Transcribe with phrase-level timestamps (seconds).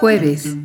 [0.00, 0.56] Jueves.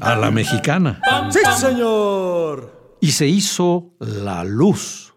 [0.00, 1.00] A la mexicana.
[1.30, 2.96] Sí, señor.
[3.00, 5.12] Y se hizo la luz.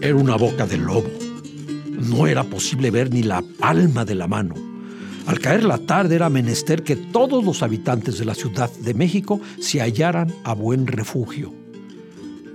[0.00, 1.10] Era una boca de lobo.
[2.08, 4.54] No era posible ver ni la palma de la mano.
[5.26, 9.40] Al caer la tarde era menester que todos los habitantes de la Ciudad de México
[9.60, 11.52] se hallaran a buen refugio.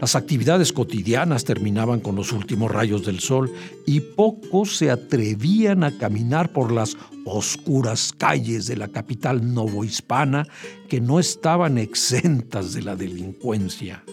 [0.04, 3.50] Las actividades cotidianas terminaban con los últimos rayos del sol
[3.86, 10.46] y pocos se atrevían a caminar por las oscuras calles de la capital novohispana
[10.90, 14.04] que no estaban exentas de la delincuencia.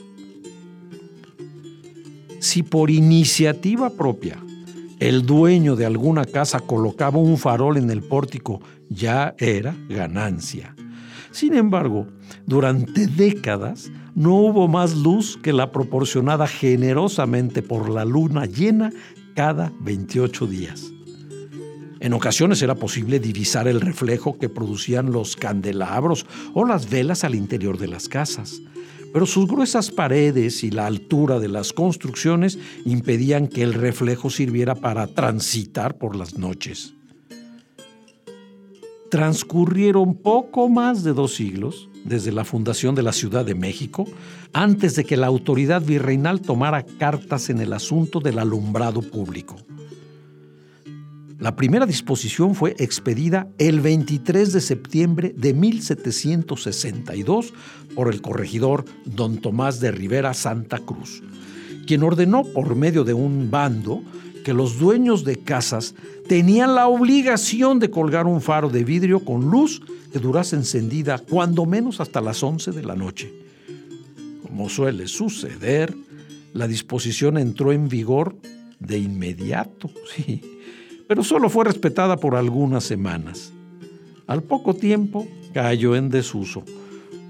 [2.38, 4.38] Si por iniciativa propia
[5.00, 10.72] el dueño de alguna casa colocaba un farol en el pórtico, ya era ganancia.
[11.30, 12.06] Sin embargo,
[12.46, 18.92] durante décadas no hubo más luz que la proporcionada generosamente por la luna llena
[19.34, 20.92] cada 28 días.
[22.00, 27.34] En ocasiones era posible divisar el reflejo que producían los candelabros o las velas al
[27.34, 28.62] interior de las casas,
[29.12, 34.74] pero sus gruesas paredes y la altura de las construcciones impedían que el reflejo sirviera
[34.74, 36.94] para transitar por las noches.
[39.10, 44.06] Transcurrieron poco más de dos siglos desde la fundación de la Ciudad de México,
[44.52, 49.56] antes de que la autoridad virreinal tomara cartas en el asunto del alumbrado público.
[51.40, 57.54] La primera disposición fue expedida el 23 de septiembre de 1762
[57.94, 61.22] por el corregidor don Tomás de Rivera Santa Cruz,
[61.86, 64.02] quien ordenó por medio de un bando
[64.44, 65.94] que los dueños de casas
[66.28, 71.66] tenían la obligación de colgar un faro de vidrio con luz que durase encendida cuando
[71.66, 73.32] menos hasta las 11 de la noche.
[74.42, 75.94] Como suele suceder,
[76.52, 78.36] la disposición entró en vigor
[78.78, 80.40] de inmediato, sí,
[81.06, 83.52] pero solo fue respetada por algunas semanas.
[84.26, 86.64] Al poco tiempo cayó en desuso,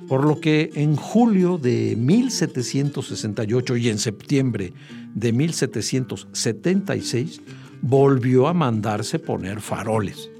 [0.08, 4.72] por lo que en julio de 1768 y en septiembre
[5.14, 7.40] de 1776
[7.82, 10.30] volvió a mandarse poner faroles.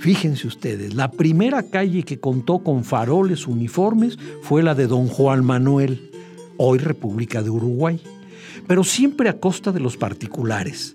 [0.00, 5.44] Fíjense ustedes, la primera calle que contó con faroles uniformes fue la de don Juan
[5.44, 6.10] Manuel,
[6.58, 8.00] hoy República de Uruguay,
[8.66, 10.94] pero siempre a costa de los particulares.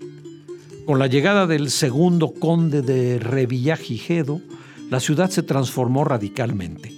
[0.86, 4.42] Con la llegada del segundo conde de Revillagigedo,
[4.90, 6.94] la ciudad se transformó radicalmente.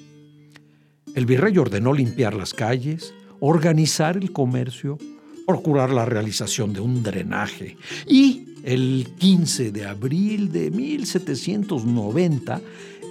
[1.15, 4.97] El virrey ordenó limpiar las calles, organizar el comercio,
[5.45, 7.77] procurar la realización de un drenaje
[8.07, 12.61] y el 15 de abril de 1790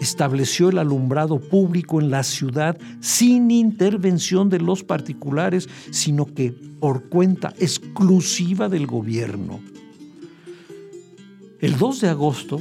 [0.01, 7.09] estableció el alumbrado público en la ciudad sin intervención de los particulares, sino que por
[7.09, 9.61] cuenta exclusiva del gobierno.
[11.61, 12.61] El 2 de agosto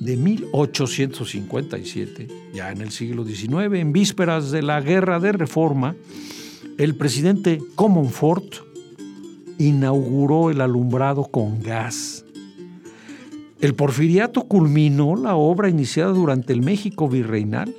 [0.00, 5.96] de 1857, ya en el siglo XIX, en vísperas de la Guerra de Reforma,
[6.76, 8.73] el presidente Comonfort
[9.58, 12.24] inauguró el alumbrado con gas.
[13.60, 17.74] El porfiriato culminó la obra iniciada durante el México virreinal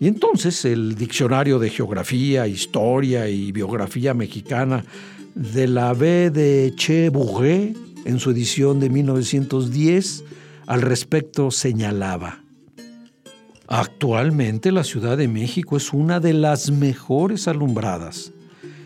[0.00, 4.84] y entonces el Diccionario de Geografía, Historia y Biografía Mexicana
[5.34, 10.24] de la B de Che Bourget, en su edición de 1910,
[10.66, 12.40] al respecto señalaba,
[13.72, 18.32] Actualmente la Ciudad de México es una de las mejores alumbradas.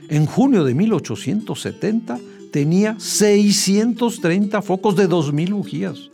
[0.09, 2.19] En junio de 1870
[2.51, 6.11] tenía 630 focos de 2.000 bujías,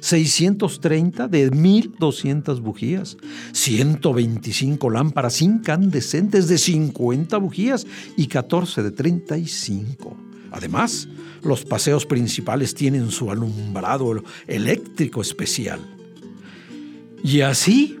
[0.00, 3.16] 630 de 1.200 bujías,
[3.52, 10.16] 125 lámparas incandescentes de 50 bujías y 14 de 35.
[10.52, 11.08] Además,
[11.42, 15.80] los paseos principales tienen su alumbrado eléctrico especial.
[17.22, 17.98] Y así,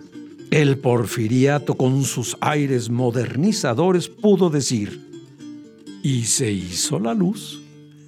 [0.50, 5.09] el porfiriato con sus aires modernizadores pudo decir,
[6.02, 7.60] y se hizo la luz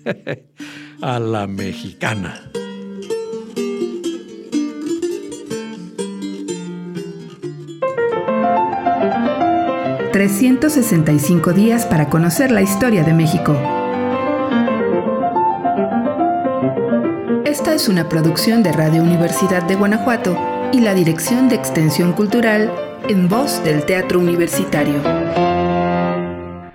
[1.01, 2.53] a la mexicana.
[10.13, 13.57] 365 días para conocer la historia de México.
[17.47, 20.37] Esta es una producción de Radio Universidad de Guanajuato
[20.73, 22.71] y la Dirección de Extensión Cultural
[23.09, 25.42] en voz del Teatro Universitario.